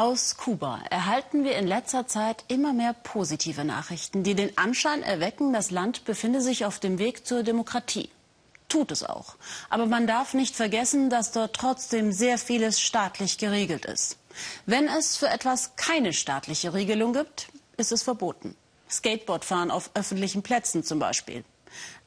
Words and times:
Aus 0.00 0.38
Kuba 0.38 0.80
erhalten 0.88 1.44
wir 1.44 1.56
in 1.58 1.66
letzter 1.66 2.06
Zeit 2.06 2.44
immer 2.48 2.72
mehr 2.72 2.94
positive 2.94 3.66
Nachrichten, 3.66 4.22
die 4.22 4.34
den 4.34 4.56
Anschein 4.56 5.02
erwecken, 5.02 5.52
das 5.52 5.70
Land 5.70 6.06
befinde 6.06 6.40
sich 6.40 6.64
auf 6.64 6.78
dem 6.78 6.98
Weg 6.98 7.26
zur 7.26 7.42
Demokratie. 7.42 8.08
Tut 8.70 8.92
es 8.92 9.04
auch. 9.04 9.36
Aber 9.68 9.84
man 9.84 10.06
darf 10.06 10.32
nicht 10.32 10.56
vergessen, 10.56 11.10
dass 11.10 11.32
dort 11.32 11.54
trotzdem 11.54 12.12
sehr 12.12 12.38
vieles 12.38 12.80
staatlich 12.80 13.36
geregelt 13.36 13.84
ist. 13.84 14.16
Wenn 14.64 14.88
es 14.88 15.18
für 15.18 15.28
etwas 15.28 15.76
keine 15.76 16.14
staatliche 16.14 16.72
Regelung 16.72 17.12
gibt, 17.12 17.48
ist 17.76 17.92
es 17.92 18.02
verboten. 18.02 18.56
Skateboardfahren 18.88 19.70
auf 19.70 19.90
öffentlichen 19.92 20.42
Plätzen 20.42 20.82
zum 20.82 20.98
Beispiel. 20.98 21.44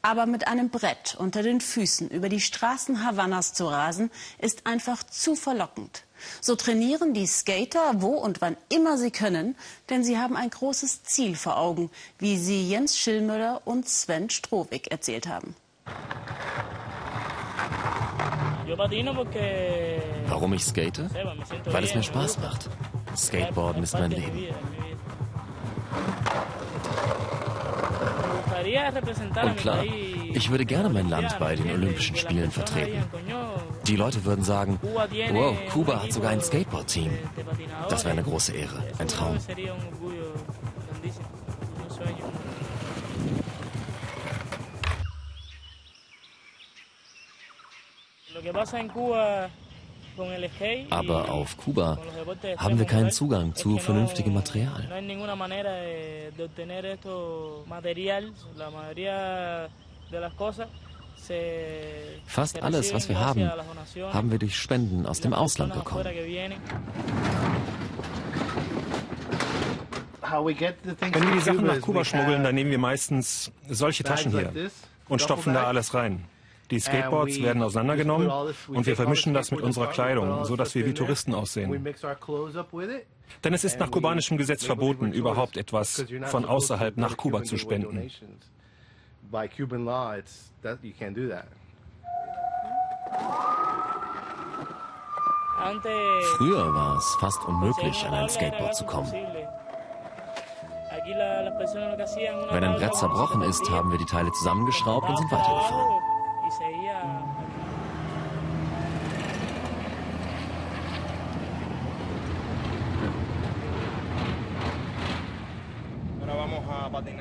Aber 0.01 0.25
mit 0.25 0.47
einem 0.47 0.71
Brett 0.71 1.15
unter 1.19 1.43
den 1.43 1.61
Füßen 1.61 2.09
über 2.09 2.27
die 2.27 2.41
Straßen 2.41 3.05
Havannas 3.05 3.53
zu 3.53 3.67
rasen, 3.67 4.09
ist 4.39 4.65
einfach 4.65 5.03
zu 5.03 5.35
verlockend. 5.35 6.05
So 6.41 6.55
trainieren 6.55 7.13
die 7.13 7.27
Skater 7.27 8.01
wo 8.01 8.09
und 8.09 8.41
wann 8.41 8.57
immer 8.69 8.97
sie 8.97 9.11
können, 9.11 9.55
denn 9.89 10.03
sie 10.03 10.17
haben 10.17 10.35
ein 10.35 10.49
großes 10.49 11.03
Ziel 11.03 11.35
vor 11.35 11.57
Augen, 11.57 11.89
wie 12.19 12.37
sie 12.37 12.69
Jens 12.69 12.97
Schillmüller 12.97 13.61
und 13.65 13.87
Sven 13.87 14.29
Strohwig 14.29 14.91
erzählt 14.91 15.27
haben. 15.27 15.55
Warum 20.27 20.53
ich 20.53 20.63
skate? 20.63 21.01
Weil 21.65 21.83
es 21.83 21.95
mir 21.95 22.03
Spaß 22.03 22.39
macht. 22.39 22.69
Skateboarden 23.15 23.83
ist 23.83 23.93
mein 23.93 24.11
Leben. 24.11 24.47
Und 29.43 29.57
klar, 29.57 29.83
ich 29.83 30.49
würde 30.49 30.65
gerne 30.65 30.89
mein 30.89 31.09
Land 31.09 31.37
bei 31.39 31.55
den 31.55 31.69
Olympischen 31.71 32.15
Spielen 32.15 32.49
vertreten. 32.49 33.03
Die 33.87 33.95
Leute 33.97 34.23
würden 34.23 34.43
sagen, 34.43 34.79
wow, 34.81 35.55
Kuba 35.71 36.01
hat 36.01 36.13
sogar 36.13 36.31
ein 36.31 36.41
Skateboard-Team. 36.41 37.11
Das 37.89 38.03
wäre 38.05 38.13
eine 38.13 38.23
große 38.23 38.53
Ehre, 38.53 38.83
ein 38.97 39.07
Traum. 39.07 39.37
Aber 50.89 51.29
auf 51.31 51.57
Kuba 51.57 51.97
haben 52.57 52.79
wir 52.79 52.85
keinen 52.85 53.11
Zugang 53.11 53.55
zu 53.55 53.77
vernünftigem 53.77 54.33
Material. 54.33 54.87
Fast 62.25 62.61
alles, 62.63 62.93
was 62.93 63.09
wir 63.09 63.19
haben, 63.19 63.49
haben 64.11 64.31
wir 64.31 64.39
durch 64.39 64.57
Spenden 64.57 65.05
aus 65.05 65.21
dem 65.21 65.33
Ausland 65.33 65.73
bekommen. 65.73 66.05
Wenn 70.31 71.23
wir 71.23 71.31
die 71.33 71.39
Sachen 71.39 71.65
nach 71.65 71.81
Kuba 71.81 72.03
schmuggeln, 72.03 72.43
dann 72.43 72.55
nehmen 72.55 72.71
wir 72.71 72.79
meistens 72.79 73.51
solche 73.69 74.03
Taschen 74.03 74.31
hier 74.31 74.51
und 75.07 75.21
stopfen 75.21 75.53
da 75.53 75.65
alles 75.65 75.93
rein. 75.93 76.25
Die 76.71 76.79
Skateboards 76.79 77.41
werden 77.41 77.61
auseinandergenommen 77.61 78.31
und 78.67 78.85
wir 78.85 78.95
vermischen 78.95 79.33
das 79.33 79.51
mit 79.51 79.61
unserer 79.61 79.87
Kleidung, 79.87 80.45
so 80.45 80.55
dass 80.55 80.73
wir 80.73 80.85
wie 80.85 80.93
Touristen 80.93 81.35
aussehen. 81.35 81.85
Denn 83.43 83.53
es 83.53 83.63
ist 83.63 83.79
nach 83.79 83.91
kubanischem 83.91 84.37
Gesetz 84.37 84.65
verboten, 84.65 85.11
überhaupt 85.11 85.57
etwas 85.57 86.05
von 86.25 86.45
außerhalb 86.45 86.97
nach 86.97 87.17
Kuba 87.17 87.43
zu 87.43 87.57
spenden. 87.57 88.09
Früher 96.37 96.73
war 96.73 96.97
es 96.97 97.15
fast 97.19 97.43
unmöglich, 97.45 98.05
an 98.05 98.13
ein 98.13 98.29
Skateboard 98.29 98.75
zu 98.75 98.85
kommen. 98.85 99.11
Wenn 102.51 102.63
ein 102.63 102.75
Brett 102.75 102.95
zerbrochen 102.95 103.41
ist, 103.43 103.69
haben 103.69 103.91
wir 103.91 103.97
die 103.97 104.05
Teile 104.05 104.31
zusammengeschraubt 104.31 105.09
und 105.09 105.17
sind 105.17 105.31
weitergefahren. 105.31 106.02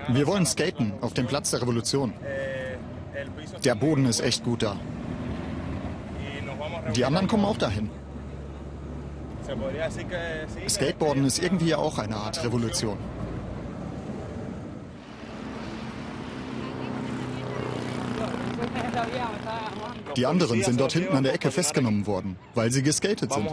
Wir 0.09 0.27
wollen 0.27 0.47
skaten 0.47 0.93
auf 1.01 1.15
dem 1.15 1.27
Platz 1.27 1.51
der 1.51 1.63
Revolution. 1.63 2.13
Der 3.65 3.75
Boden 3.75 4.07
ist 4.07 4.21
echt 4.21 4.45
gut 4.45 4.63
da. 4.63 4.77
Die 6.97 7.05
anderen 7.05 7.29
kommen 7.29 7.45
auch 7.45 7.57
dahin. 7.57 7.91
Skateboarden 10.69 11.25
ist 11.25 11.43
irgendwie 11.43 11.75
auch 11.75 11.99
eine 11.99 12.17
Art 12.17 12.43
Revolution. 12.45 12.99
Die 20.17 20.27
anderen 20.27 20.63
sind 20.63 20.81
dort 20.81 20.93
hinten 20.93 21.17
an 21.17 21.25
der 21.25 21.35
Ecke 21.35 21.51
festgenommen 21.51 22.07
worden, 22.07 22.37
weil 22.55 22.71
sie 22.71 22.83
geskatet 22.83 23.33
sind. 23.33 23.49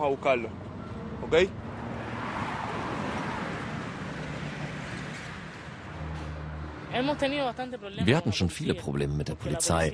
Wir 8.03 8.17
hatten 8.17 8.33
schon 8.33 8.49
viele 8.49 8.73
Probleme 8.73 9.13
mit 9.15 9.27
der 9.27 9.35
Polizei. 9.35 9.93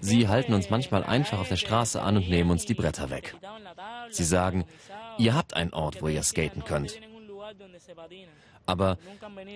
Sie 0.00 0.28
halten 0.28 0.54
uns 0.54 0.70
manchmal 0.70 1.04
einfach 1.04 1.38
auf 1.38 1.48
der 1.48 1.56
Straße 1.56 2.00
an 2.00 2.16
und 2.16 2.28
nehmen 2.28 2.50
uns 2.50 2.66
die 2.66 2.74
Bretter 2.74 3.10
weg. 3.10 3.34
Sie 4.10 4.24
sagen, 4.24 4.64
ihr 5.18 5.34
habt 5.34 5.54
einen 5.54 5.72
Ort, 5.72 6.02
wo 6.02 6.08
ihr 6.08 6.22
skaten 6.22 6.64
könnt. 6.64 7.00
Aber 8.66 8.98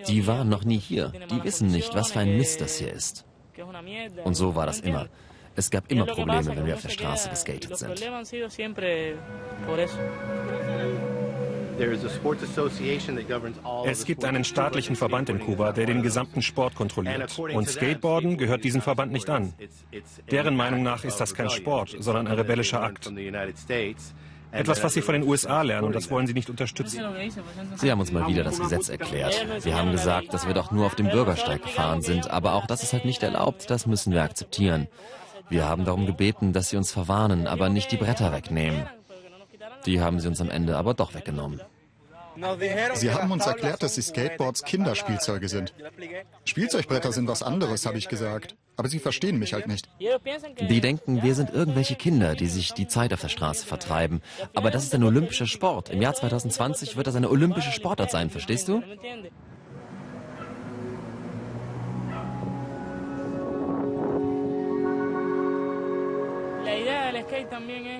die 0.07 0.27
waren 0.27 0.49
noch 0.49 0.65
nie 0.65 0.79
hier. 0.79 1.13
Die 1.31 1.43
wissen 1.43 1.69
nicht, 1.69 1.95
was 1.95 2.13
für 2.13 2.21
ein 2.21 2.37
Mist 2.37 2.61
das 2.61 2.79
hier 2.79 2.93
ist. 2.93 3.25
Und 4.25 4.35
so 4.35 4.55
war 4.55 4.67
das 4.67 4.81
immer. 4.81 5.09
Es 5.57 5.71
gab 5.71 5.91
immer 5.91 6.07
Probleme, 6.07 6.57
wenn 6.57 6.67
wir 6.67 6.75
auf 6.75 6.83
der 6.83 6.91
Straße 6.91 7.29
geskatet 7.29 7.77
sind. 7.77 8.01
Es 13.87 14.05
gibt 14.05 14.25
einen 14.25 14.45
staatlichen 14.45 14.97
Verband 14.97 15.29
in 15.31 15.41
Kuba, 15.41 15.73
der 15.73 15.87
den 15.87 16.03
gesamten 16.03 16.43
Sport 16.43 16.75
kontrolliert. 16.75 17.39
Und 17.39 17.69
Skateboarden 17.69 18.37
gehört 18.37 18.65
diesem 18.65 18.83
Verband 18.83 19.13
nicht 19.13 19.31
an. 19.31 19.55
Deren 20.31 20.57
Meinung 20.57 20.83
nach 20.83 21.05
ist 21.05 21.21
das 21.21 21.35
kein 21.35 21.51
Sport, 21.51 21.97
sondern 21.99 22.27
ein 22.27 22.35
rebellischer 22.35 22.83
Akt. 22.83 23.11
Etwas, 24.53 24.83
was 24.83 24.95
sie 24.95 25.03
von 25.03 25.13
den 25.13 25.23
USA 25.23 25.63
lernen 25.63 25.87
und 25.87 25.95
das 25.95 26.11
wollen 26.11 26.27
sie 26.27 26.35
nicht 26.35 26.51
unterstützen. 26.51 27.03
Sie 27.77 27.91
haben 27.91 28.01
uns 28.01 28.11
mal 28.11 28.27
wieder 28.27 28.43
das 28.43 28.59
Gesetz 28.59 28.89
erklärt. 28.89 29.47
Wir 29.65 29.77
haben 29.77 29.93
gesagt, 29.93 30.35
dass 30.35 30.47
wir 30.47 30.55
doch 30.55 30.73
nur 30.73 30.87
auf 30.87 30.97
dem 30.97 31.09
Bürgersteig 31.09 31.63
gefahren 31.63 32.03
sind, 32.03 32.31
aber 32.31 32.55
auch 32.55 32.67
das 32.67 32.83
ist 32.83 32.93
halt 32.93 33.05
nicht 33.05 33.23
erlaubt, 33.23 33.71
das 33.71 33.87
müssen 33.87 34.13
wir 34.13 34.23
akzeptieren. 34.23 34.89
Wir 35.49 35.69
haben 35.69 35.85
darum 35.85 36.07
gebeten, 36.07 36.53
dass 36.53 36.71
sie 36.71 36.77
uns 36.77 36.93
verwarnen, 36.93 37.47
aber 37.47 37.69
nicht 37.69 37.93
die 37.93 37.97
Bretter 37.97 38.33
wegnehmen. 38.33 38.87
Die 39.87 40.01
haben 40.01 40.21
sie 40.21 40.29
uns 40.29 40.41
am 40.41 40.51
Ende 40.51 40.77
aber 40.77 40.95
doch 40.95 41.15
weggenommen. 41.15 41.61
Sie 42.95 43.11
haben 43.11 43.31
uns 43.33 43.47
erklärt, 43.47 43.83
dass 43.83 43.95
die 43.95 44.03
Skateboards 44.03 44.65
Kinderspielzeuge 44.65 45.49
sind. 45.49 45.75
Spielzeugbretter 46.45 47.13
sind 47.13 47.29
was 47.29 47.43
anderes, 47.43 47.87
habe 47.87 47.99
ich 47.99 48.09
gesagt. 48.09 48.57
Aber 48.77 48.89
sie 48.89 48.99
verstehen 48.99 49.39
mich 49.39 49.53
halt 49.53 49.67
nicht. 49.67 49.91
Die 49.99 50.81
denken, 50.81 51.23
wir 51.23 51.35
sind 51.35 51.51
irgendwelche 51.51 51.97
Kinder, 51.97 52.35
die 52.35 52.47
sich 52.47 52.73
die 52.73 52.89
Zeit 52.89 53.13
auf 53.13 53.21
der 53.21 53.29
Straße 53.29 53.67
vertreiben. 53.67 54.23
Aber 54.55 54.71
das 54.71 54.85
ist 54.85 54.95
ein 54.95 55.05
olympischer 55.05 55.47
Sport. 55.47 55.91
Im 55.91 56.01
Jahr 56.01 56.15
2020 56.15 56.97
wird 56.97 57.07
das 57.07 57.17
eine 57.17 57.29
olympische 57.29 57.73
Sportart 57.73 58.11
sein, 58.11 58.31
verstehst 58.31 58.69
du? 58.69 58.83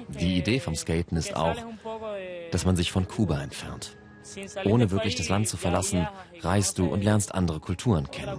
Die 0.09 0.39
Idee 0.39 0.61
vom 0.61 0.75
Skaten 0.75 1.17
ist 1.17 1.37
auch, 1.37 1.57
dass 2.51 2.65
man 2.65 2.77
sich 2.77 2.93
von 2.93 3.09
Kuba 3.09 3.41
entfernt. 3.41 3.97
Ohne 4.65 4.91
wirklich 4.91 5.17
das 5.17 5.29
Land 5.29 5.49
zu 5.49 5.57
verlassen, 5.57 6.07
reist 6.41 6.79
du 6.79 6.87
und 6.87 7.03
lernst 7.03 7.35
andere 7.35 7.61
Kulturen 7.61 8.11
kennen. 8.11 8.39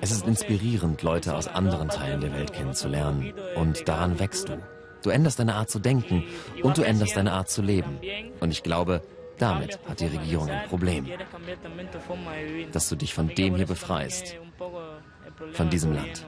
Es 0.00 0.10
ist 0.10 0.26
inspirierend, 0.26 1.02
Leute 1.02 1.34
aus 1.34 1.48
anderen 1.48 1.88
Teilen 1.88 2.20
der 2.20 2.32
Welt 2.32 2.52
kennenzulernen. 2.52 3.32
Und 3.56 3.88
daran 3.88 4.18
wächst 4.18 4.48
du. 4.48 4.58
Du 5.02 5.10
änderst 5.10 5.38
deine 5.38 5.54
Art 5.54 5.70
zu 5.70 5.78
denken 5.78 6.24
und 6.62 6.78
du 6.78 6.82
änderst 6.82 7.16
deine 7.16 7.32
Art 7.32 7.50
zu 7.50 7.62
leben. 7.62 7.98
Und 8.40 8.50
ich 8.50 8.62
glaube, 8.62 9.02
damit 9.38 9.78
hat 9.88 10.00
die 10.00 10.06
Regierung 10.06 10.48
ein 10.48 10.68
Problem, 10.68 11.06
dass 12.72 12.88
du 12.88 12.96
dich 12.96 13.14
von 13.14 13.28
dem 13.28 13.56
hier 13.56 13.66
befreist, 13.66 14.36
von 15.52 15.70
diesem 15.70 15.94
Land. 15.94 16.26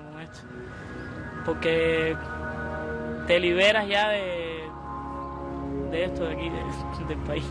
De, 5.95 6.03
esto 6.03 6.25
de 6.25 6.33
aquí, 6.35 6.51
de, 6.51 7.05
del 7.07 7.19
país. 7.19 7.45